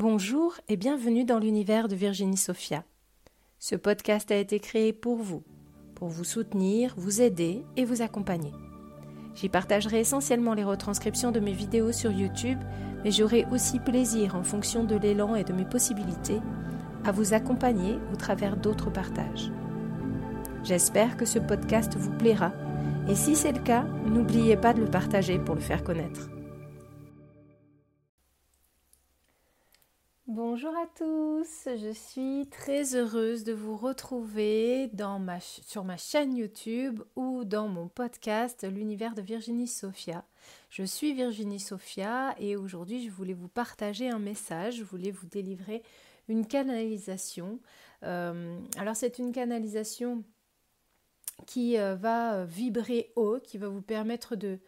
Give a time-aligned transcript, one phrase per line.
[0.00, 2.84] Bonjour et bienvenue dans l'univers de Virginie Sophia.
[3.58, 5.42] Ce podcast a été créé pour vous,
[5.96, 8.52] pour vous soutenir, vous aider et vous accompagner.
[9.34, 12.60] J'y partagerai essentiellement les retranscriptions de mes vidéos sur YouTube,
[13.02, 16.38] mais j'aurai aussi plaisir, en fonction de l'élan et de mes possibilités,
[17.04, 19.50] à vous accompagner au travers d'autres partages.
[20.62, 22.52] J'espère que ce podcast vous plaira,
[23.08, 26.30] et si c'est le cas, n'oubliez pas de le partager pour le faire connaître.
[30.28, 34.90] Bonjour à tous, je suis très heureuse de vous retrouver
[35.62, 40.26] sur ma chaîne YouTube ou dans mon podcast L'univers de Virginie Sophia.
[40.68, 45.26] Je suis Virginie Sophia et aujourd'hui je voulais vous partager un message, je voulais vous
[45.26, 45.82] délivrer
[46.28, 47.58] une canalisation.
[48.02, 50.24] Euh, alors c'est une canalisation
[51.46, 54.58] qui euh, va vibrer haut, qui va vous permettre de,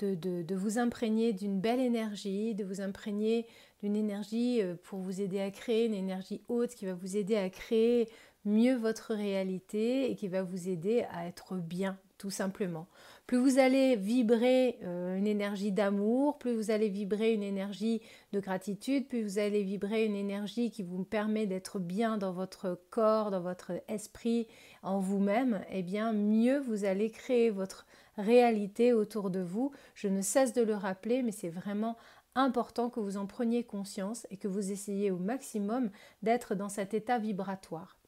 [0.00, 3.46] de, vous imprégner d'une belle énergie, de vous imprégner
[3.82, 7.36] une énergie euh, pour vous aider à créer, une énergie haute qui va vous aider
[7.36, 8.08] à créer
[8.44, 12.86] mieux votre réalité et qui va vous aider à être bien, tout simplement.
[13.26, 18.40] Plus vous allez vibrer euh, une énergie d'amour, plus vous allez vibrer une énergie de
[18.40, 23.30] gratitude, plus vous allez vibrer une énergie qui vous permet d'être bien dans votre corps,
[23.30, 24.46] dans votre esprit,
[24.82, 29.72] en vous-même, et eh bien mieux vous allez créer votre réalité autour de vous.
[29.94, 31.96] Je ne cesse de le rappeler, mais c'est vraiment
[32.34, 35.90] important que vous en preniez conscience et que vous essayiez au maximum
[36.22, 37.98] d'être dans cet état vibratoire.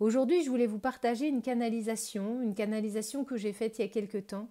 [0.00, 3.88] Aujourd'hui, je voulais vous partager une canalisation, une canalisation que j'ai faite il y a
[3.88, 4.48] quelque temps,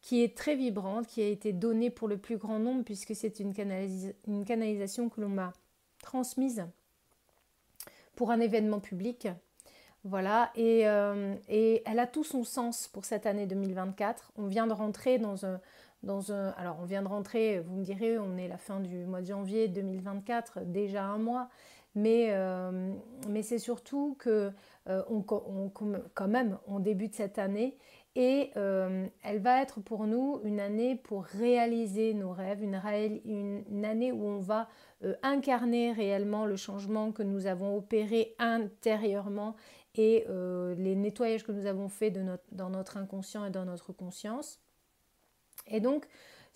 [0.00, 3.40] qui est très vibrante, qui a été donnée pour le plus grand nombre puisque c'est
[3.40, 3.52] une,
[4.26, 5.52] une, canalisation que l'on m'a
[6.00, 6.64] transmise
[8.14, 9.28] pour un événement public.
[10.08, 14.30] Voilà, et, euh, et, elle a tout son sens pour cette année 2024.
[14.36, 15.60] On vient de rentrer dans un,
[16.06, 16.54] un...
[16.56, 19.26] Alors, on vient de rentrer, vous me direz, on est la fin du mois de
[19.26, 21.48] janvier 2024, déjà un mois,
[21.96, 22.94] mais, euh,
[23.28, 24.52] mais c'est surtout que
[24.88, 27.76] euh, on, quand même, on débute cette année
[28.14, 34.24] et elle va être pour nous une année pour réaliser nos rêves, une, année où
[34.24, 34.68] on va
[35.22, 39.54] incarner réellement le changement que nous avons opéré intérieurement
[39.98, 40.26] et
[40.76, 42.16] les nettoyages que nous avons faits
[42.52, 44.60] dans notre inconscient et dans notre conscience.
[45.68, 46.06] Et donc,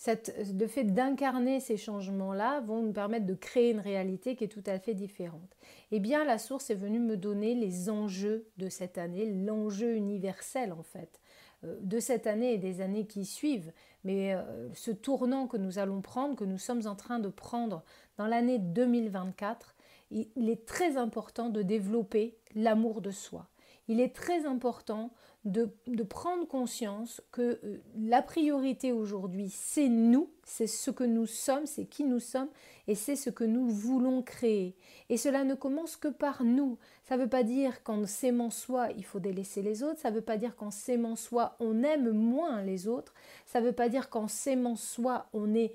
[0.06, 4.64] le fait d'incarner ces changements-là vont nous permettre de créer une réalité qui est tout
[4.66, 5.56] à fait différente.
[5.90, 10.72] Eh bien, la source est venue me donner les enjeux de cette année, l'enjeu universel
[10.72, 11.20] en fait,
[11.64, 13.72] euh, de cette année et des années qui suivent.
[14.04, 17.82] Mais euh, ce tournant que nous allons prendre, que nous sommes en train de prendre
[18.16, 19.74] dans l'année 2024,
[20.10, 23.48] il est très important de développer l'amour de soi.
[23.88, 25.10] Il est très important
[25.44, 25.70] de,
[26.08, 31.86] prendre conscience que euh, la priorité aujourd'hui, c'est nous, c'est ce que nous sommes, c'est
[31.86, 32.50] qui nous sommes
[32.86, 34.76] et c'est ce que nous voulons créer.
[35.08, 36.78] Et cela ne commence que par nous.
[37.04, 39.98] Ça ne veut pas dire qu'en s'aimant soi, il faut délaisser les autres.
[39.98, 43.14] Ça ne veut pas dire qu'en s'aimant soi, on aime moins les autres.
[43.46, 45.72] Ça ne veut pas dire qu'en s'aimant soi, on est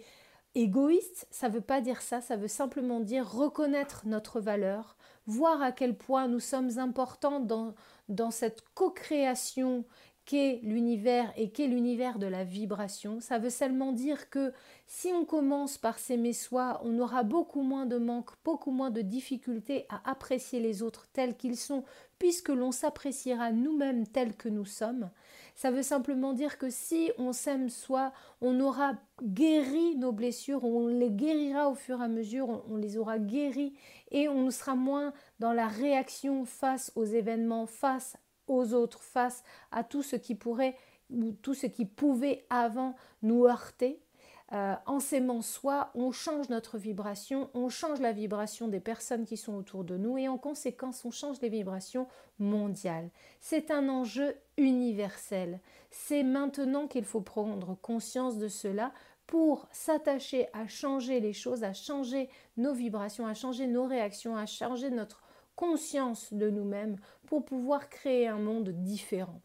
[0.56, 1.28] égoïste.
[1.32, 2.22] Ça ne veut pas dire ça.
[2.22, 7.76] Ça veut simplement dire reconnaître notre valeur, voir à quel point nous sommes importants dans
[8.10, 9.86] dans cette co-création
[10.26, 13.20] qu'est l'univers et qu'est l'univers de la vibration.
[13.22, 14.54] Ça veut seulement dire que
[14.88, 19.02] si on commence par s'aimer soi, on aura beaucoup moins de manque, beaucoup moins de
[19.02, 21.84] difficultés à apprécier les autres tels qu'ils sont,
[22.18, 25.12] puisque l'on s'appréciera nous-mêmes tels que nous sommes.
[25.56, 28.12] Ça veut simplement dire que si on s'aime soi,
[28.42, 32.98] on aura guéri nos blessures, on les guérira au fur et à mesure, on, les
[32.98, 33.74] aura guéries
[34.12, 38.18] et on sera moins dans la réaction face aux événements, face
[38.48, 40.76] aux autres, face à tout ce qui pourrait
[41.10, 44.05] ou tout ce qui pouvait avant nous heurter.
[44.54, 49.38] Euh, en s'aimant soi, on change notre vibration, on change la vibration des personnes qui
[49.38, 52.08] sont autour de nous et en conséquence, on change les vibrations
[52.38, 53.10] mondiales.
[53.40, 55.60] C'est un enjeu universel.
[55.90, 58.92] C'est maintenant qu'il faut prendre conscience de cela
[59.26, 64.46] pour s'attacher à changer les choses, à changer nos vibrations, à changer nos réactions, à
[64.46, 65.24] changer notre
[65.56, 69.42] conscience de nous-mêmes pour pouvoir créer un monde différent.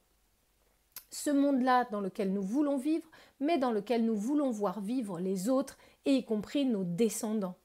[1.11, 3.09] Ce monde-là dans lequel nous voulons vivre,
[3.41, 7.57] mais dans lequel nous voulons voir vivre les autres, et y compris nos descendants.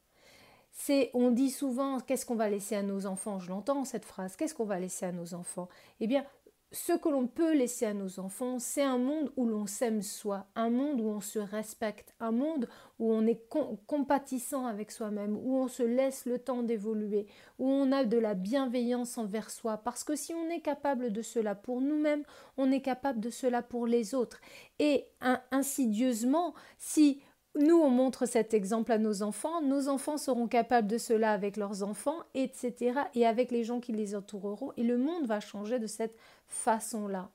[0.71, 3.39] C'est, on dit souvent, qu'est-ce qu'on va laisser à nos enfants?
[3.39, 5.69] Je l'entends cette phrase, qu'est-ce qu'on va laisser à nos enfants?
[6.01, 6.25] Eh bien,
[6.71, 10.47] ce que l'on peut laisser à nos enfants, c'est un monde où l'on s'aime soi,
[10.55, 12.67] un monde où on se respecte, un monde
[12.99, 13.41] où on est
[13.87, 17.27] compatissant avec soi-même, où on se laisse le temps d'évoluer,
[17.59, 19.77] où on a de la bienveillance envers soi.
[19.77, 22.23] Parce que si on est capable de cela pour nous-mêmes,
[22.57, 24.41] on est capable de cela pour les autres.
[24.79, 25.07] Et
[25.51, 27.21] insidieusement, si
[27.57, 31.55] nous, on montre cet exemple à nos enfants, nos enfants seront capables de cela avec
[31.55, 35.79] leurs enfants, etc., et avec les gens qui les entoureront, et le monde va changer
[35.79, 37.29] de cette façon-là.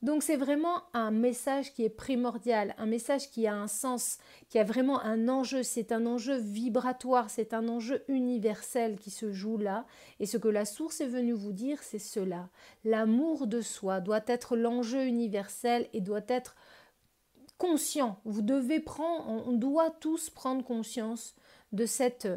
[0.00, 4.18] Donc c'est vraiment un message qui est primordial, un message qui a un sens,
[4.48, 9.32] qui a vraiment un enjeu, c'est un enjeu vibratoire, c'est un enjeu universel qui se
[9.32, 9.86] joue là.
[10.20, 12.48] Et ce que la source est venue vous dire, c'est cela.
[12.84, 16.54] L'amour de soi doit être l'enjeu universel et doit être
[17.58, 18.20] conscient.
[18.24, 21.34] Vous devez prendre, on doit tous prendre conscience
[21.72, 22.28] de cette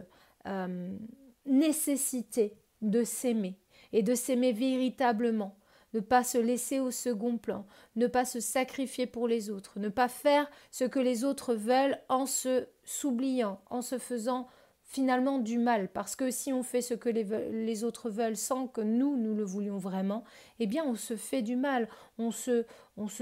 [0.47, 0.97] euh,
[1.45, 3.59] nécessité de s'aimer
[3.93, 5.55] et de s'aimer véritablement
[5.93, 7.65] ne pas se laisser au second plan,
[7.95, 11.99] ne pas se sacrifier pour les autres, ne pas faire ce que les autres veulent
[12.09, 14.47] en se s'oubliant, en se faisant
[14.83, 18.81] finalement du mal, parce que si on fait ce que les, autres veulent sans que
[18.81, 20.25] nous, nous le voulions vraiment,
[20.59, 22.65] eh bien on se fait du mal, on se,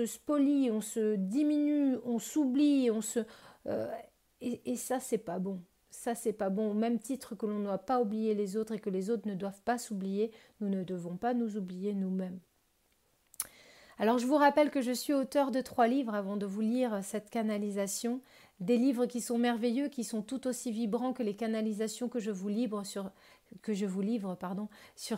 [0.08, 3.20] spolie, on se diminue, on s'oublie, on se...
[3.68, 3.88] Euh,
[4.42, 5.62] et, et ça, c'est pas bon.
[5.92, 6.72] Ça, c'est pas bon.
[6.72, 9.28] Au même titre que l'on ne doit pas oublier les autres et que les autres
[9.28, 10.32] ne doivent pas s'oublier,
[10.62, 12.40] nous ne devons pas nous oublier nous-mêmes.
[14.02, 17.02] Alors je vous rappelle que je suis auteur de trois livres avant de vous lire
[17.04, 18.22] cette canalisation,
[18.62, 22.32] des livres qui sont merveilleux, qui sont tout aussi vibrants que les canalisations que je
[22.32, 23.12] vous livre sur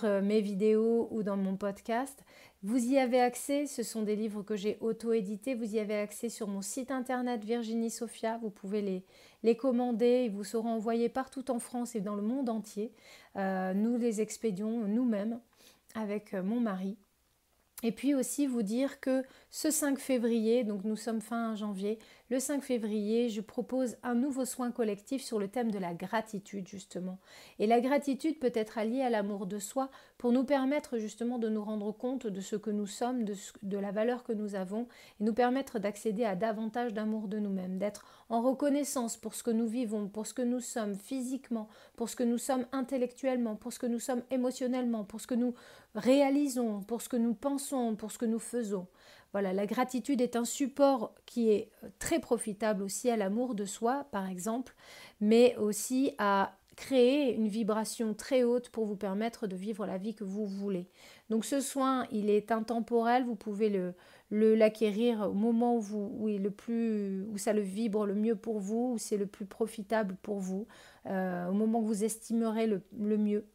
[0.04, 2.24] euh, mes vidéos ou dans mon podcast.
[2.64, 6.30] Vous y avez accès, ce sont des livres que j'ai auto-édités, vous y avez accès
[6.30, 9.06] sur mon site internet Virginie Sophia, vous pouvez les,
[9.44, 12.92] les commander, ils vous seront envoyés partout en France et dans le monde entier.
[13.36, 15.40] Euh, nous les expédions nous-mêmes
[15.94, 16.98] avec euh, mon mari.
[17.84, 21.98] Et puis aussi vous dire que ce 5 février, donc nous sommes fin janvier,
[22.32, 26.66] le 5 février, je propose un nouveau soin collectif sur le thème de la gratitude,
[26.66, 27.20] justement.
[27.60, 31.50] Et la gratitude peut être alliée à l'amour de soi pour nous permettre justement de
[31.50, 34.88] nous rendre compte de ce que nous sommes, de, la valeur que nous avons,
[35.20, 39.52] et nous permettre d'accéder à davantage d'amour de nous-mêmes, d'être en reconnaissance pour ce que
[39.52, 41.68] nous vivons, pour ce que nous sommes physiquement,
[41.98, 45.36] pour ce que nous sommes intellectuellement, pour ce que nous sommes émotionnellement, pour ce que
[45.36, 45.54] nous
[45.96, 48.88] réalisons, pour ce que nous pensons, pour ce que nous faisons.
[49.34, 53.66] Voilà, la gratitude est un support qui est euh, très profitable aussi à l'amour de
[53.66, 54.76] soi, par exemple,
[55.22, 60.16] mais aussi à créer une vibration très haute pour vous permettre de vivre la vie
[60.16, 60.88] que vous voulez.
[61.30, 63.94] Donc ce soin, il est intemporel, vous pouvez le
[64.32, 68.94] l'acquérir au moment où, vous, le plus, où ça le vibre le mieux pour vous,
[68.94, 70.68] où c'est le plus profitable pour vous,
[71.06, 73.46] euh, au moment où vous estimerez le mieux.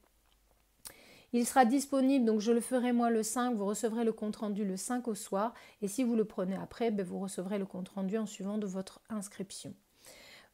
[1.36, 4.78] Il sera disponible, donc je le ferai moi le 5, vous recevrez le compte-rendu le
[4.78, 5.52] 5 au soir,
[5.82, 9.02] et si vous le prenez après, ben, vous recevrez le compte-rendu en suivant de votre
[9.10, 9.74] inscription.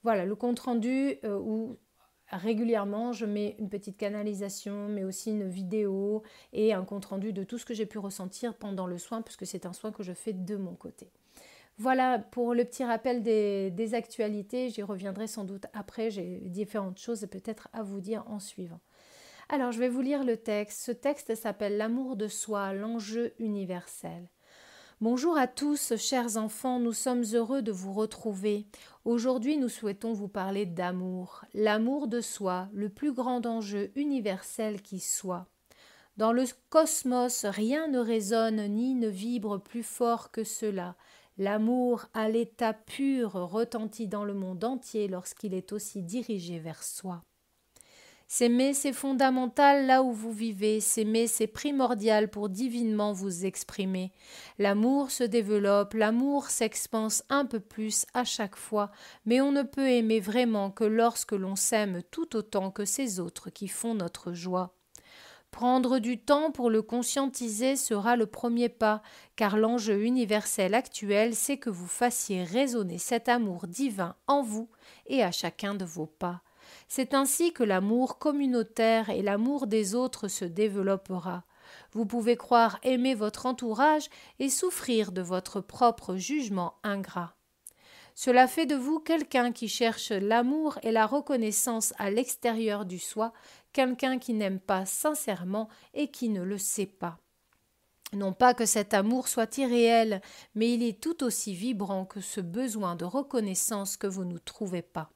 [0.03, 1.77] Voilà, le compte-rendu euh, où
[2.33, 7.59] régulièrement je mets une petite canalisation, mais aussi une vidéo et un compte-rendu de tout
[7.59, 10.33] ce que j'ai pu ressentir pendant le soin, puisque c'est un soin que je fais
[10.33, 11.13] de mon côté.
[11.79, 14.69] Voilà pour le petit rappel des, des actualités.
[14.69, 16.11] J'y reviendrai sans doute après.
[16.11, 18.81] J'ai différentes choses peut-être à vous dire en suivant.
[19.55, 20.81] Alors, je vais vous lire le texte.
[20.81, 24.31] Ce texte s'appelle L'amour de soi, l'enjeu universel.
[25.03, 28.65] Bonjour à tous, chers enfants, nous sommes heureux de vous retrouver.
[29.05, 35.01] Aujourd'hui, nous souhaitons vous parler d'amour, l'amour de soi, le plus grand enjeu universel qui
[35.01, 35.45] soit.
[36.17, 40.97] Dans le cosmos, rien ne résonne ni ne vibre plus fort que cela.
[41.37, 47.23] L'amour à l'état pur retentit dans le monde entier lorsqu'il est aussi dirigé vers soi.
[48.35, 54.11] S'aimer, c'est fondamental là où vous vivez, s'aimer, c'est primordial pour divinement vous exprimer.
[54.59, 58.91] L'amour se développe, l'amour s'expanse un peu plus à chaque fois,
[59.27, 63.51] mais on ne peut aimer vraiment que lorsque l'on s'aime tout autant que ces autres
[63.51, 64.75] qui font notre joie.
[65.51, 69.03] Prendre du temps pour le conscientiser sera le premier pas,
[69.37, 74.71] car l'enjeu universel actuel, c'est que vous fassiez résonner cet amour divin en vous
[75.07, 76.41] et à chacun de vos pas.
[76.89, 81.45] C'est ainsi que l'amour communautaire et l'amour des autres se développera.
[81.93, 87.35] Vous pouvez croire aimer votre entourage et souffrir de votre propre jugement ingrat.
[88.15, 93.33] Cela fait de vous quelqu'un qui cherche l'amour et la reconnaissance à l'extérieur du soi,
[93.73, 97.19] quelqu'un qui n'aime pas sincèrement et qui ne le sait pas.
[98.13, 100.21] Non pas que cet amour soit irréel,
[100.55, 104.83] mais il est tout aussi vibrant que ce besoin de reconnaissance que vous ne trouvez
[104.83, 105.11] pas.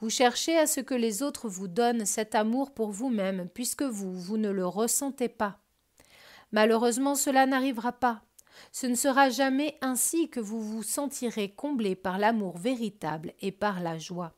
[0.00, 4.12] Vous cherchez à ce que les autres vous donnent cet amour pour vous-même, puisque vous,
[4.12, 5.58] vous ne le ressentez pas.
[6.52, 8.22] Malheureusement, cela n'arrivera pas.
[8.72, 13.80] Ce ne sera jamais ainsi que vous vous sentirez comblé par l'amour véritable et par
[13.80, 14.32] la joie.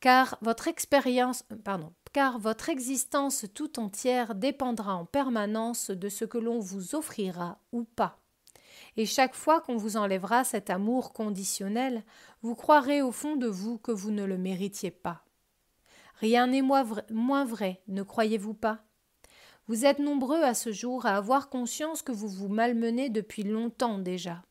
[0.00, 6.38] Car votre expérience, pardon, car votre existence tout entière dépendra en permanence de ce que
[6.38, 8.18] l'on vous offrira ou pas.
[8.96, 12.04] Et chaque fois qu'on vous enlèvera cet amour conditionnel,
[12.46, 15.24] vous croirez au fond de vous que vous ne le méritiez pas.
[16.20, 18.84] Rien n'est moins vrai, ne croyez-vous pas?
[19.66, 23.98] Vous êtes nombreux à ce jour à avoir conscience que vous vous malmenez depuis longtemps
[23.98, 24.44] déjà.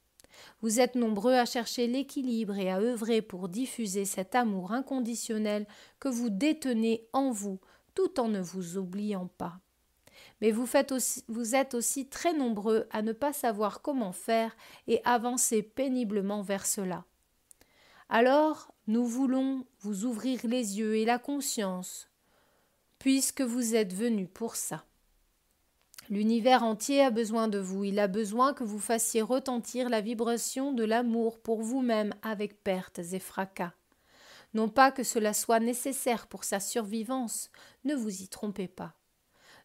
[0.61, 5.65] Vous êtes nombreux à chercher l'équilibre et à œuvrer pour diffuser cet amour inconditionnel
[6.01, 7.61] que vous détenez en vous
[7.93, 9.61] tout en ne vous oubliant pas.
[10.41, 14.53] Mais vous, êtes aussi très nombreux à ne pas savoir comment faire
[14.87, 17.05] et avancer péniblement vers cela.
[18.09, 22.09] Alors, nous voulons vous ouvrir les yeux et la conscience,
[22.99, 24.85] puisque vous êtes venus pour ça.
[26.09, 30.71] L'univers entier a besoin de vous, il a besoin que vous fassiez retentir la vibration
[30.71, 33.73] de l'amour pour vous-même avec pertes et fracas.
[34.53, 37.49] Non pas que cela soit nécessaire pour sa survivance,
[37.85, 38.93] ne vous y trompez pas.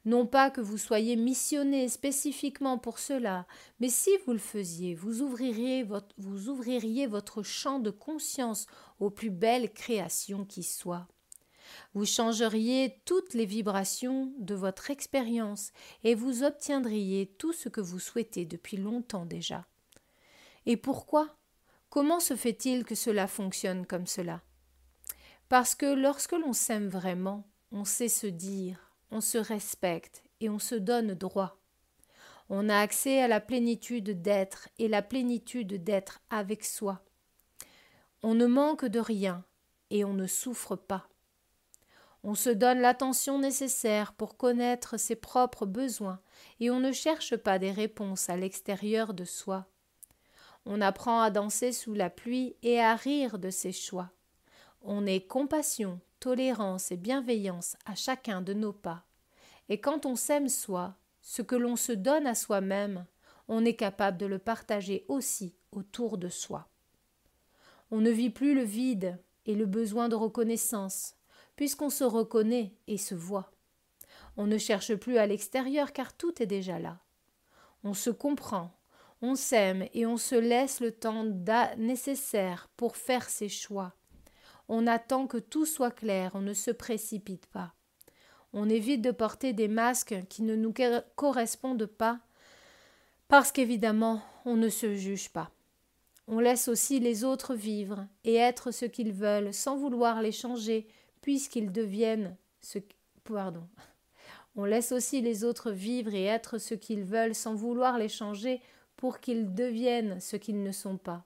[0.06, 3.46] Non pas que vous soyez missionné spécifiquement pour cela,
[3.80, 8.66] mais si vous le faisiez, vous ouvririez votre, vous ouvririez votre champ de conscience
[8.98, 11.06] aux plus belles créations qui soient.
[11.92, 15.70] Vous changeriez toutes les vibrations de votre expérience
[16.02, 19.66] et vous obtiendriez tout ce que vous souhaitez depuis longtemps déjà.
[20.64, 21.36] Et pourquoi?
[21.90, 24.40] Comment se fait-il que cela fonctionne comme cela?
[25.48, 30.58] Parce que lorsque l'on s'aime vraiment, on sait se dire on se respecte et on
[30.58, 31.58] se donne droit.
[32.48, 37.02] On a accès à la plénitude d'être et la plénitude d'être avec soi.
[38.22, 39.44] On ne manque de rien
[39.90, 41.08] et on ne souffre pas.
[42.22, 46.20] On se donne l'attention nécessaire pour connaître ses propres besoins
[46.58, 49.66] et on ne cherche pas des réponses à l'extérieur de soi.
[50.66, 54.10] On apprend à danser sous la pluie et à rire de ses choix.
[54.82, 59.04] On est compassion, tolérance et bienveillance à chacun de nos pas.
[59.68, 63.06] Et quand on s'aime soi, ce que l'on se donne à soi-même,
[63.48, 66.68] on est capable de le partager aussi autour de soi.
[67.90, 71.16] On ne vit plus le vide et le besoin de reconnaissance,
[71.56, 73.50] puisqu'on se reconnaît et se voit.
[74.36, 76.98] On ne cherche plus à l'extérieur car tout est déjà là.
[77.82, 78.72] On se comprend,
[79.22, 81.24] on s'aime et on se laisse le temps
[81.76, 83.94] nécessaire pour faire ses choix,
[84.72, 87.74] on attend que tout soit clair, on ne se précipite pas.
[88.52, 90.72] On évite de porter des masques qui ne nous
[91.16, 92.20] correspondent pas,
[93.26, 95.50] parce qu'évidemment, on ne se juge pas.
[96.28, 100.86] On laisse aussi les autres vivre et être ce qu'ils veulent sans vouloir les changer,
[101.20, 102.78] puisqu'ils deviennent ce
[103.24, 103.66] pardon.
[104.54, 108.60] On laisse aussi les autres vivre et être ce qu'ils veulent sans vouloir les changer
[108.96, 111.24] pour qu'ils deviennent ce qu'ils ne sont pas.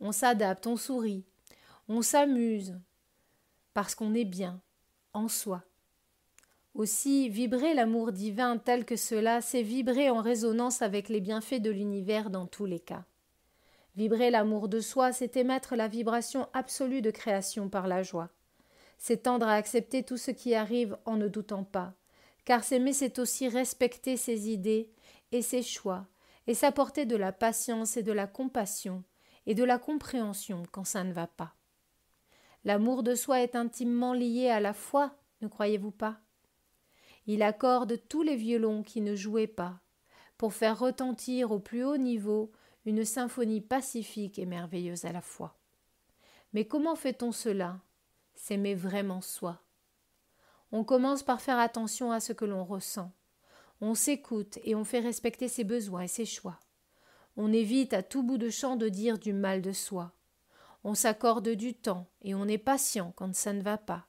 [0.00, 1.24] On s'adapte, on sourit,
[1.88, 2.78] on s'amuse
[3.74, 4.60] parce qu'on est bien
[5.14, 5.62] en soi.
[6.74, 11.70] Aussi, vibrer l'amour divin tel que cela, c'est vibrer en résonance avec les bienfaits de
[11.70, 13.04] l'univers dans tous les cas.
[13.96, 18.30] Vibrer l'amour de soi, c'est émettre la vibration absolue de création par la joie.
[18.96, 21.94] C'est tendre à accepter tout ce qui arrive en ne doutant pas,
[22.44, 24.90] car s'aimer, c'est aussi respecter ses idées
[25.32, 26.06] et ses choix,
[26.46, 29.02] et s'apporter de la patience et de la compassion
[29.46, 31.57] et de la compréhension quand ça ne va pas.
[32.64, 36.18] L'amour de soi est intimement lié à la foi, ne croyez-vous pas?
[37.26, 39.80] Il accorde tous les violons qui ne jouaient pas,
[40.36, 42.52] pour faire retentir au plus haut niveau
[42.84, 45.58] une symphonie pacifique et merveilleuse à la fois.
[46.52, 47.80] Mais comment fait-on cela?
[48.34, 49.62] S'aimer vraiment soi.
[50.72, 53.12] On commence par faire attention à ce que l'on ressent.
[53.80, 56.58] On s'écoute et on fait respecter ses besoins et ses choix.
[57.36, 60.12] On évite à tout bout de champ de dire du mal de soi
[60.84, 64.06] on s'accorde du temps et on est patient quand ça ne va pas.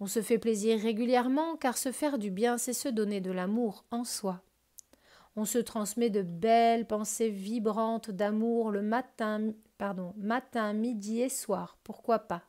[0.00, 3.84] On se fait plaisir régulièrement car se faire du bien, c'est se donner de l'amour
[3.90, 4.42] en soi.
[5.34, 11.78] On se transmet de belles pensées vibrantes d'amour le matin, pardon, matin, midi et soir,
[11.84, 12.42] pourquoi pas.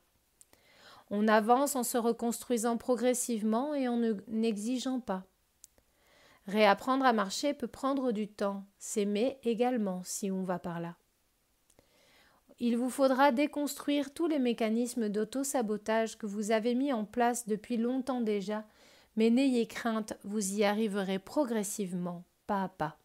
[1.12, 5.24] On avance en se reconstruisant progressivement et en n'exigeant pas.
[6.46, 10.99] Réapprendre à marcher peut prendre du temps, s'aimer également si on va par là.
[12.62, 17.78] Il vous faudra déconstruire tous les mécanismes d'auto-sabotage que vous avez mis en place depuis
[17.78, 18.66] longtemps déjà,
[19.16, 22.98] mais n'ayez crainte, vous y arriverez progressivement, pas à pas.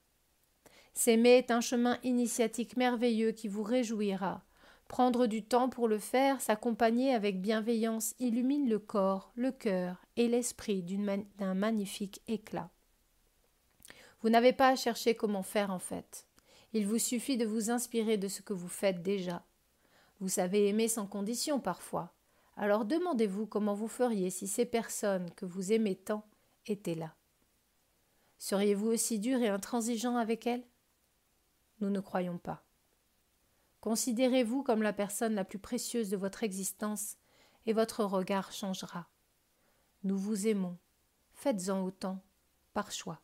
[0.93, 4.43] S'aimer est un chemin initiatique merveilleux qui vous réjouira.
[4.89, 10.29] Prendre du temps pour le faire, s'accompagner avec bienveillance, illumine le corps, le cœur et
[10.29, 10.85] l'esprit
[11.39, 12.71] d'un magnifique éclat.
[14.21, 16.27] Vous n'avez pas à chercher comment faire en fait.
[16.75, 19.45] Il vous suffit de vous inspirer de ce que vous faites déjà.
[20.19, 22.13] Vous savez aimer sans condition parfois.
[22.57, 26.27] Alors demandez-vous comment vous feriez si ces personnes que vous aimez tant
[26.67, 27.15] étaient là.
[28.39, 30.67] Seriez-vous aussi dur et intransigeant avec elles?
[31.79, 32.65] Nous ne croyons pas.
[33.81, 37.17] Considérez-vous comme la personne la plus précieuse de votre existence
[37.67, 39.07] et votre regard changera.
[40.03, 40.77] Nous vous aimons.
[41.35, 42.21] Faites-en autant,
[42.73, 43.21] par choix.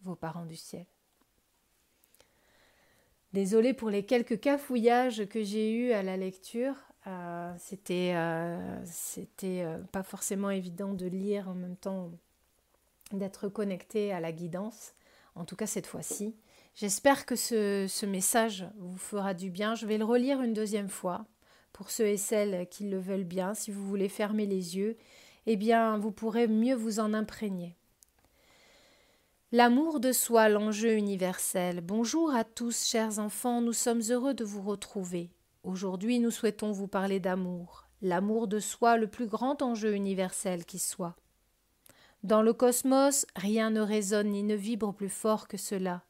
[0.00, 0.86] Vos parents du ciel.
[3.32, 6.74] Désolée pour les quelques cafouillages que j'ai eus à la lecture.
[7.06, 12.10] Euh, c'était euh, c'était euh, pas forcément évident de lire en même temps
[13.10, 14.94] d'être connecté à la guidance,
[15.34, 16.36] en tout cas cette fois-ci.
[16.74, 19.74] J'espère que ce, ce, message vous fera du bien.
[19.74, 21.26] Je vais le relire une deuxième fois
[21.72, 23.54] pour ceux et celles qui le veulent bien.
[23.54, 24.96] Si vous voulez fermer les yeux,
[25.46, 27.76] eh bien, vous pourrez mieux vous en imprégner.
[29.54, 31.82] L'amour de soi, l'enjeu universel.
[31.82, 35.28] Bonjour à tous, chers enfants, nous sommes heureux de vous retrouver.
[35.62, 40.78] Aujourd'hui, nous souhaitons vous parler d'amour, l'amour de soi, le plus grand enjeu universel qui
[40.78, 41.16] soit.
[42.22, 46.02] Dans le cosmos, rien ne résonne ni ne vibre plus fort que cela.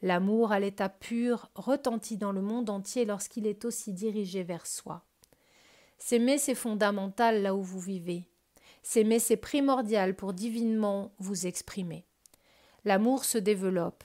[0.00, 5.04] L'amour à l'état pur retentit dans le monde entier lorsqu'il est aussi dirigé vers soi.
[5.98, 8.30] S'aimer, c'est fondamental là où vous vivez.
[8.82, 12.07] S'aimer, c'est primordial pour divinement vous exprimer.
[12.84, 14.04] L'amour se développe.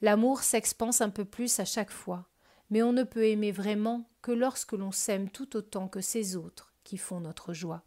[0.00, 2.28] L'amour s'expanse un peu plus à chaque fois,
[2.70, 6.72] mais on ne peut aimer vraiment que lorsque l'on s'aime tout autant que ces autres
[6.84, 7.82] qui font notre joie.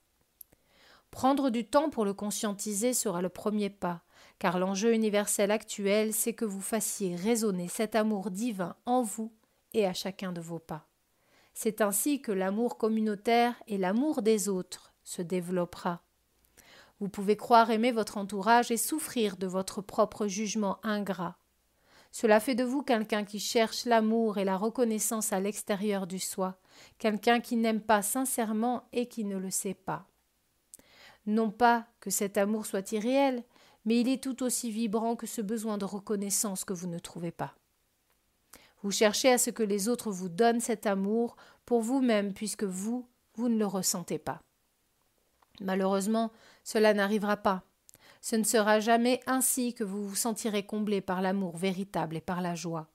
[1.11, 4.01] Prendre du temps pour le conscientiser sera le premier pas,
[4.37, 9.33] car l'enjeu universel actuel, c'est que vous fassiez résonner cet amour divin en vous
[9.73, 10.87] et à chacun de vos pas.
[11.53, 16.01] C'est ainsi que l'amour communautaire et l'amour des autres se développera.
[16.99, 21.37] Vous pouvez croire aimer votre entourage et souffrir de votre propre jugement ingrat.
[22.11, 26.59] Cela fait de vous quelqu'un qui cherche l'amour et la reconnaissance à l'extérieur du soi,
[26.97, 30.07] quelqu'un qui n'aime pas sincèrement et qui ne le sait pas.
[31.25, 33.43] Non pas que cet amour soit irréel,
[33.85, 37.31] mais il est tout aussi vibrant que ce besoin de reconnaissance que vous ne trouvez
[37.31, 37.55] pas.
[38.81, 43.07] Vous cherchez à ce que les autres vous donnent cet amour pour vous-même puisque vous,
[43.35, 44.41] vous ne le ressentez pas.
[45.61, 46.31] Malheureusement,
[46.63, 47.63] cela n'arrivera pas.
[48.21, 52.41] Ce ne sera jamais ainsi que vous vous sentirez comblé par l'amour véritable et par
[52.41, 52.87] la joie.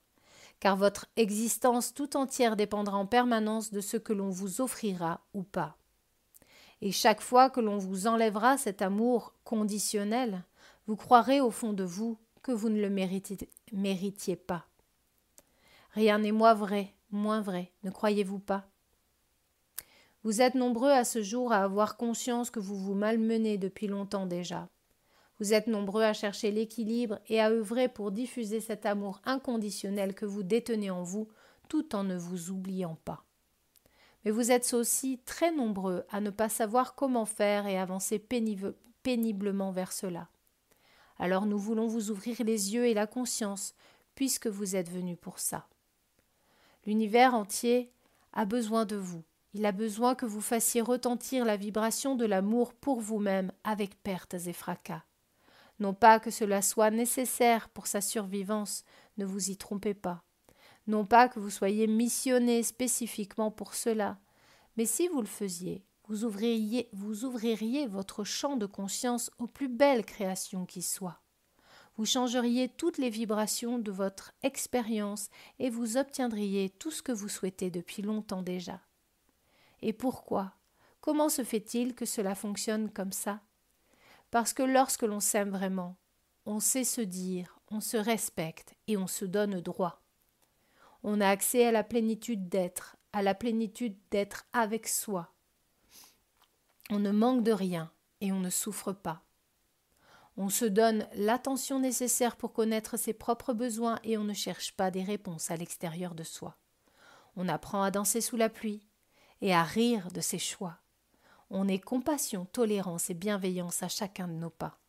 [0.59, 5.43] Car votre existence tout entière dépendra en permanence de ce que l'on vous offrira ou
[5.43, 5.77] pas.
[6.81, 10.43] Et chaque fois que l'on vous enlèvera cet amour conditionnel,
[10.87, 13.37] vous croirez au fond de vous que vous ne le méritiez,
[13.71, 14.67] méritiez pas.
[15.91, 18.65] Rien n'est moins vrai, moins vrai, ne croyez-vous pas?
[20.25, 24.25] Vous êtes nombreux à ce jour à avoir conscience que vous vous malmenez depuis longtemps
[24.25, 24.67] déjà.
[25.39, 30.25] Vous êtes nombreux à chercher l'équilibre et à œuvrer pour diffuser cet amour inconditionnel que
[30.25, 31.27] vous détenez en vous
[31.69, 33.23] tout en ne vous oubliant pas.
[34.23, 39.71] Mais vous êtes aussi très nombreux à ne pas savoir comment faire et avancer péniblement
[39.71, 40.29] vers cela.
[41.19, 43.75] Alors nous voulons vous ouvrir les yeux et la conscience,
[44.15, 45.67] puisque vous êtes venus pour ça.
[46.87, 47.91] L'univers entier
[48.33, 49.23] a besoin de vous
[49.55, 54.33] il a besoin que vous fassiez retentir la vibration de l'amour pour vous-même avec pertes
[54.33, 55.05] et fracas.
[55.79, 58.83] Non pas que cela soit nécessaire pour sa survivance,
[59.17, 60.25] ne vous y trompez pas.
[60.87, 64.19] Non pas que vous soyez missionné spécifiquement pour cela,
[64.75, 70.65] mais si vous le faisiez, vous ouvririez, votre champ de conscience aux plus belles créations
[70.65, 71.21] qui soient.
[71.95, 77.29] Vous changeriez toutes les vibrations de votre expérience et vous obtiendriez tout ce que vous
[77.29, 78.81] souhaitez depuis longtemps déjà.
[79.85, 80.51] Et pourquoi?
[80.99, 83.41] Comment se fait-il que cela fonctionne comme ça?
[84.31, 85.95] Parce que lorsque l'on s'aime vraiment,
[86.47, 90.01] on sait se dire, on se respecte et on se donne droit.
[91.03, 95.31] On a accès à la plénitude d'être, à la plénitude d'être avec soi.
[96.89, 99.21] On ne manque de rien et on ne souffre pas.
[100.35, 104.89] On se donne l'attention nécessaire pour connaître ses propres besoins et on ne cherche pas
[104.89, 106.57] des réponses à l'extérieur de soi.
[107.35, 108.81] On apprend à danser sous la pluie,
[109.41, 110.77] et à rire de ses choix.
[111.49, 114.79] On est compassion, tolérance et bienveillance à chacun de nos pas.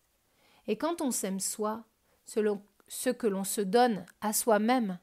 [0.67, 1.85] Et quand on s'aime soi,
[2.25, 4.99] selon ce que l'on se donne à soi-même,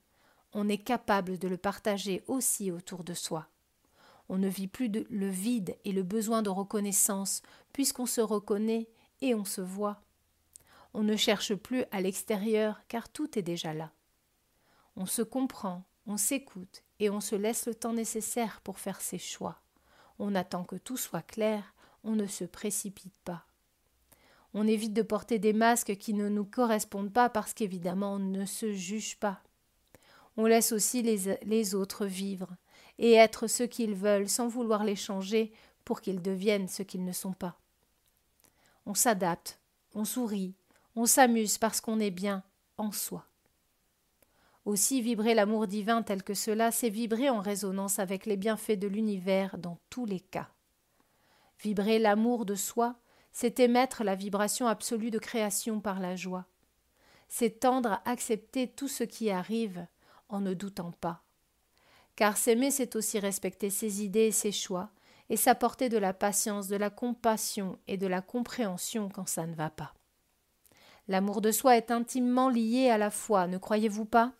[0.53, 3.47] on est capable de le partager aussi autour de soi.
[4.29, 8.89] On ne vit plus le vide et le besoin de reconnaissance, puisqu'on se reconnaît
[9.21, 10.01] et on se voit.
[10.93, 13.91] On ne cherche plus à l'extérieur, car tout est déjà là.
[14.95, 19.17] On se comprend, on s'écoute et on se laisse le temps nécessaire pour faire ses
[19.17, 19.59] choix.
[20.19, 23.45] On attend que tout soit clair, on ne se précipite pas.
[24.53, 28.45] On évite de porter des masques qui ne nous correspondent pas parce qu'évidemment on ne
[28.45, 29.41] se juge pas.
[30.37, 32.55] On laisse aussi les, autres vivre
[32.97, 35.51] et être ce qu'ils veulent sans vouloir les changer
[35.85, 37.59] pour qu'ils deviennent ce qu'ils ne sont pas.
[38.85, 39.59] On s'adapte,
[39.95, 40.55] on sourit,
[40.95, 42.43] on s'amuse parce qu'on est bien
[42.77, 43.25] en soi.
[44.65, 48.87] Aussi vibrer l'amour divin tel que cela, c'est vibrer en résonance avec les bienfaits de
[48.87, 50.49] l'univers dans tous les cas.
[51.59, 52.95] Vibrer l'amour de soi,
[53.33, 56.45] c'est émettre la vibration absolue de création par la joie.
[57.27, 59.85] C'est tendre à accepter tout ce qui arrive
[60.29, 61.23] en ne doutant pas.
[62.15, 64.91] Car s'aimer, c'est aussi respecter ses idées et ses choix,
[65.29, 69.55] et s'apporter de la patience, de la compassion et de la compréhension quand ça ne
[69.55, 69.93] va pas.
[71.07, 74.33] L'amour de soi est intimement lié à la foi, ne croyez-vous pas?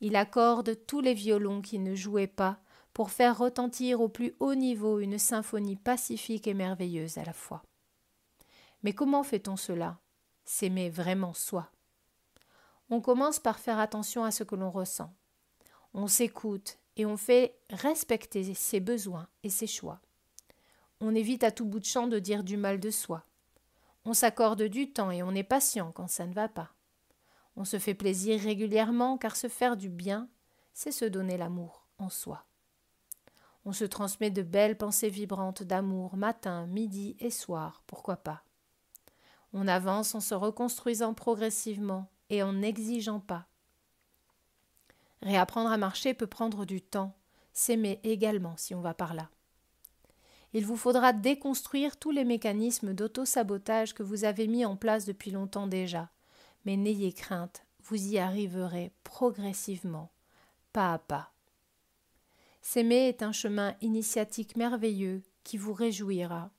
[0.00, 2.58] Il accorde tous les violons qui ne jouaient pas
[2.92, 7.62] pour faire retentir au plus haut niveau une symphonie pacifique et merveilleuse à la fois.
[8.82, 9.98] Mais comment fait-on cela?
[10.44, 11.70] S'aimer vraiment soi.
[12.88, 15.14] On commence par faire attention à ce que l'on ressent.
[15.94, 20.00] On s'écoute et on fait respecter ses besoins et ses choix.
[21.00, 23.24] On évite à tout bout de champ de dire du mal de soi.
[24.04, 26.72] On s'accorde du temps et on est patient quand ça ne va pas.
[27.60, 30.30] On se fait plaisir régulièrement car se faire du bien,
[30.72, 32.46] c'est se donner l'amour en soi.
[33.66, 38.44] On se transmet de belles pensées vibrantes d'amour matin, midi et soir, pourquoi pas.
[39.52, 43.46] On avance en se reconstruisant progressivement et en n'exigeant pas.
[45.20, 47.14] Réapprendre à marcher peut prendre du temps,
[47.52, 49.28] s'aimer également si on va par là.
[50.54, 55.30] Il vous faudra déconstruire tous les mécanismes d'auto-sabotage que vous avez mis en place depuis
[55.30, 56.08] longtemps déjà.
[56.64, 60.10] Mais n'ayez crainte, vous y arriverez progressivement,
[60.72, 61.32] pas à pas.
[62.62, 66.50] S'aimer est un chemin initiatique merveilleux qui vous réjouira.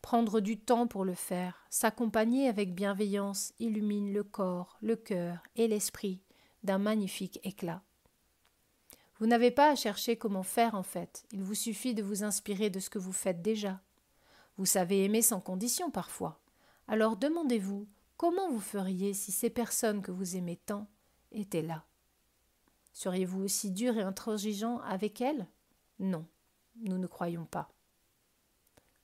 [0.00, 5.68] Prendre du temps pour le faire, s'accompagner avec bienveillance illumine le corps, le cœur et
[5.68, 6.20] l'esprit
[6.64, 7.82] d'un magnifique éclat.
[9.20, 12.70] Vous n'avez pas à chercher comment faire en fait, il vous suffit de vous inspirer
[12.70, 13.80] de ce que vous faites déjà.
[14.58, 16.40] Vous savez aimer sans condition parfois.
[16.88, 17.86] Alors demandez-vous
[18.22, 20.86] comment vous feriez si ces personnes que vous aimez tant
[21.32, 21.84] étaient là?
[22.92, 25.48] Seriez-vous aussi dur et intransigeant avec elles?
[25.98, 26.24] Non,
[26.76, 27.68] nous ne croyons pas.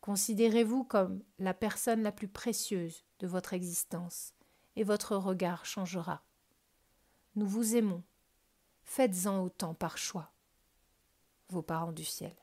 [0.03, 4.35] Considérez-vous comme la personne la plus précieuse de votre existence,
[4.77, 6.23] et votre regard changera.
[7.35, 8.05] Nous vous aimons,
[8.85, 10.31] Faites-en autant par choix,
[11.49, 12.37] vos parents du ciel.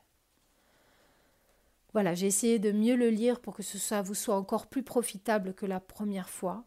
[1.96, 5.54] Voilà, j'ai essayé de mieux le lire pour que ça vous soit encore plus profitable
[5.54, 6.62] que la première fois,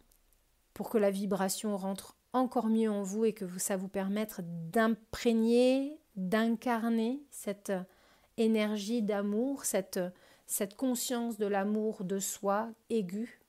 [0.73, 5.99] pour que la vibration rentre encore mieux en vous et que ça vous permette d'imprégner,
[6.15, 7.71] d'incarner cette
[8.37, 9.99] énergie d'amour, cette,
[10.47, 13.39] cette conscience de l'amour de soi aigu.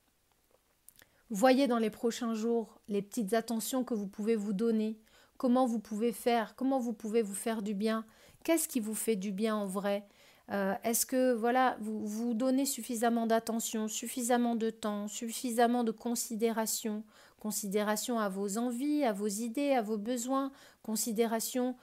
[1.30, 5.00] Voyez dans les prochains jours les petites attentions que vous pouvez vous donner
[5.38, 8.04] comment vous pouvez faire, comment vous pouvez vous faire du bien,
[8.44, 10.06] qu'est-ce qui vous fait du bien en vrai?
[10.50, 17.04] Euh, est-ce que voilà, vous vous donnez suffisamment d'attention, suffisamment de temps, suffisamment de considération,
[17.38, 20.50] considération à vos envies, à vos idées, à vos besoins,
[20.82, 21.76] considération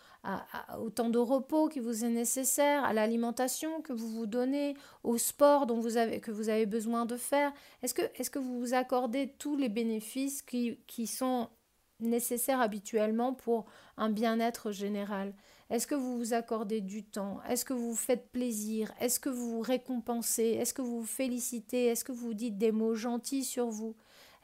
[0.80, 5.18] au temps de repos qui vous est nécessaire, à l'alimentation que vous vous donnez, au
[5.18, 7.54] sport dont vous avez, que vous avez besoin de faire?
[7.82, 11.50] Est-ce que, vous vous accordez tous les bénéfices qui, qui sont
[12.00, 15.34] nécessaire habituellement pour un bien-être général?
[15.70, 17.42] Est-ce que vous vous accordez du temps?
[17.50, 18.94] Est-ce que vous faites plaisir?
[19.02, 20.44] Est-ce que vous vous récompensez?
[20.44, 21.88] Est-ce que vous vous félicitez?
[21.88, 23.96] Est-ce que vous dites des mots gentils sur vous?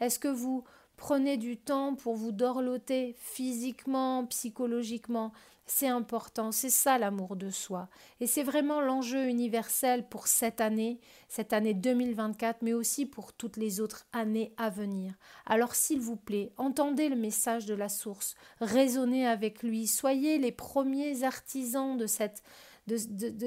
[0.02, 0.66] Est-ce que vous
[0.98, 5.32] prenez du temps pour vous dorloter physiquement, psychologiquement?
[5.66, 7.88] C'est important, c'est ça l'amour de soi.
[8.20, 11.00] Et c'est vraiment l'enjeu universel pour cette année,
[11.30, 15.14] cette année 2024, mais aussi pour toutes les autres années à venir.
[15.46, 20.52] Alors s'il vous plaît, entendez le message de la source, raisonnez avec lui, soyez les
[20.52, 22.44] premiers artisans de cette,
[22.88, 22.98] de,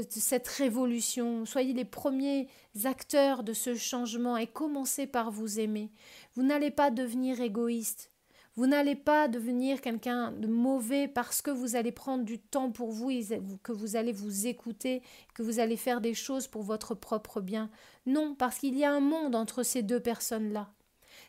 [0.08, 2.48] cette révolution, soyez les premiers
[2.84, 5.92] acteurs de ce changement et commencez par vous aimer.
[6.34, 8.10] Vous n'allez pas devenir égoïste,
[8.56, 12.90] vous n'allez pas devenir quelqu'un de mauvais parce que vous allez prendre du temps pour
[12.90, 13.10] vous,
[13.62, 15.02] que vous allez vous écouter,
[15.34, 17.70] que vous allez faire des choses pour votre propre bien.
[18.06, 20.70] Non, parce qu'il y a un monde entre ces deux personnes-là.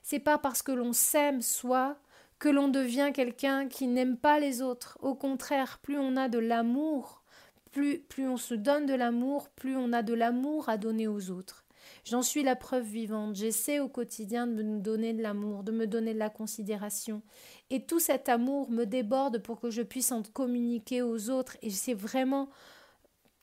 [0.03, 1.97] C'est pas parce que l'on s'aime soi
[2.39, 4.97] que l'on devient quelqu'un qui n'aime pas les autres.
[5.01, 7.23] Au contraire, plus on a de l'amour,
[7.71, 11.29] plus, plus on se donne de l'amour, plus on a de l'amour à donner aux
[11.29, 11.66] autres.
[12.09, 13.35] J'en suis la preuve vivante.
[13.35, 17.21] J'essaie au quotidien de me donner de l'amour, de me donner de la considération.
[17.69, 21.57] Et tout cet amour me déborde pour que je puisse en communiquer aux autres.
[21.61, 22.47] Et c'est vraiment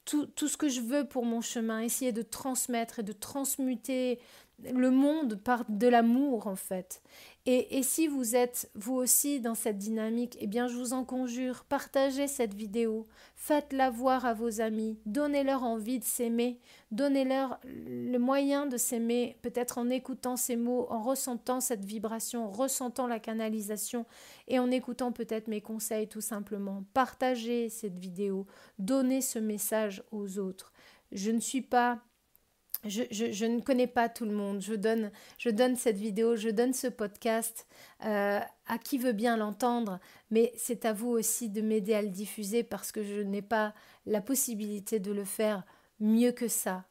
[0.07, 4.19] tout, tout, ce que je veux pour mon chemin, essayer de transmettre et de transmuter
[4.63, 7.03] le monde par de l'amour en fait.
[7.47, 11.65] Et, si vous êtes vous aussi dans cette dynamique, eh bien je vous en conjure,
[11.65, 16.59] partagez cette vidéo, faites-la voir à vos amis, donnez-leur envie de s'aimer,
[16.91, 22.51] donnez-leur le moyen de s'aimer, peut-être en écoutant ces mots, en ressentant cette vibration, en
[22.51, 24.07] ressentant la canalisation
[24.49, 26.85] et en écoutant peut-être mes conseils tout simplement.
[26.95, 28.47] Partagez cette vidéo,
[28.79, 30.73] donnez ce message aux autres.
[31.13, 32.01] Je ne suis pas
[32.87, 34.61] je, ne connais pas tout le monde.
[34.61, 37.67] Je donne, cette vidéo, je donne ce podcast
[38.05, 42.09] euh, à qui veut bien l'entendre, mais c'est à vous aussi de m'aider à le
[42.09, 43.75] diffuser parce que je n'ai pas
[44.07, 45.65] la possibilité de le faire
[46.01, 46.85] mieux que ça.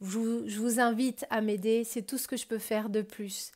[0.00, 3.52] je vous invite à m'aider, c'est tout ce que je peux faire de plus.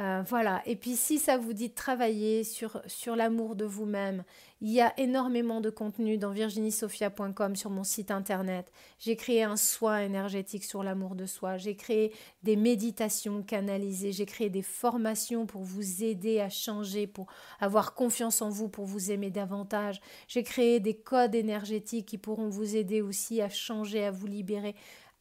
[0.00, 0.60] Euh, voilà.
[0.66, 4.24] Et puis si ça vous dit de travailler sur, sur l'amour de vous-même,
[4.60, 8.72] il y a énormément de contenu dans virginiesophia.com sur mon site internet.
[8.98, 11.58] J'ai créé un soin énergétique sur l'amour de soi.
[11.58, 14.10] J'ai créé des méditations canalisées.
[14.10, 17.26] J'ai créé des formations pour vous aider à changer, pour
[17.60, 20.00] avoir confiance en vous, pour vous aimer davantage.
[20.26, 24.74] J'ai créé des codes énergétiques qui pourront vous aider aussi à changer, à vous libérer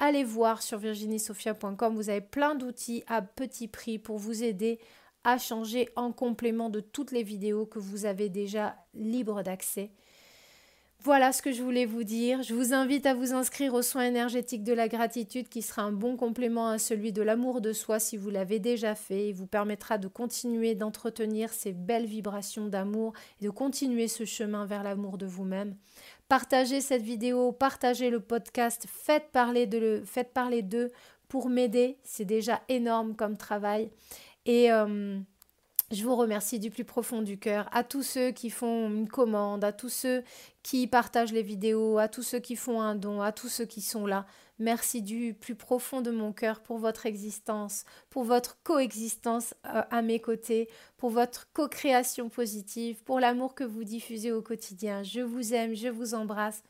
[0.04, 1.96] allez voir sur virginiesophia.com.
[1.96, 4.80] Vous avez plein d'outils à petit prix pour vous aider
[5.24, 9.92] à changer en complément de toutes les vidéos que vous avez déjà libres d'accès.
[11.00, 12.44] Voilà ce que je voulais vous dire.
[12.44, 15.92] Je vous invite à vous inscrire aux soins énergétiques de la gratitude qui sera un
[15.92, 19.48] bon complément à celui de l'amour de soi si vous l'avez déjà fait et vous
[19.48, 25.18] permettra de continuer d'entretenir ces belles vibrations d'amour et de continuer ce chemin vers l'amour
[25.18, 25.76] de vous-même.
[26.34, 30.90] Partagez cette vidéo, partagez le podcast, faites parler de faites parler d'eux
[31.28, 32.00] pour m'aider.
[32.02, 33.92] C'est déjà énorme comme travail.
[34.48, 35.20] Et euh,
[35.94, 39.64] je vous remercie du plus profond du cœur à tous ceux qui font une commande,
[39.64, 40.24] à tous ceux
[40.64, 43.82] qui partagent les vidéos, à tous ceux qui font un don, à tous ceux qui
[43.82, 44.26] sont là.
[44.60, 50.02] Merci du plus profond de mon cœur pour votre existence, pour votre coexistence euh, à
[50.02, 55.04] mes côtés, pour votre co-création positive, pour l'amour que vous diffusez au quotidien.
[55.04, 56.64] Je vous aime, je vous embrasse.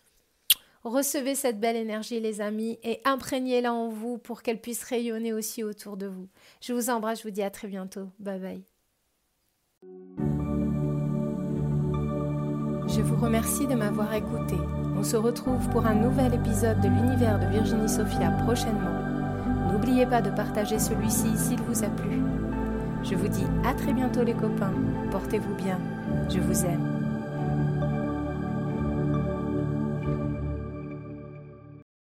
[0.84, 5.64] Recevez cette belle énergie, les amis, et imprégnez-la en vous pour qu'elle puisse rayonner aussi
[5.64, 6.28] autour de vous.
[6.60, 8.10] Je vous embrasse, je vous dis à très bientôt.
[8.20, 8.73] Bye bye.
[12.88, 14.56] Je vous remercie de m'avoir écouté.
[14.98, 19.72] On se retrouve pour un nouvel épisode de l'univers de Virginie Sophia prochainement.
[19.72, 22.22] N'oubliez pas de partager celui-ci s'il vous a plu.
[23.04, 24.74] Je vous dis à très bientôt les copains.
[25.12, 25.80] Portez-vous bien.
[26.30, 26.93] Je vous aime.